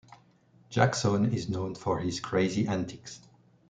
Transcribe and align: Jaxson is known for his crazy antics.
Jaxson 0.71 1.31
is 1.31 1.47
known 1.47 1.75
for 1.75 1.99
his 1.99 2.19
crazy 2.19 2.67
antics. 2.67 3.19